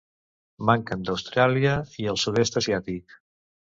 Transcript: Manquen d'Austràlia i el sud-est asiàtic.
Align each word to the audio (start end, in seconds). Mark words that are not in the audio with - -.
Manquen 0.69 1.05
d'Austràlia 1.11 1.77
i 2.05 2.11
el 2.17 2.21
sud-est 2.25 2.63
asiàtic. 2.67 3.21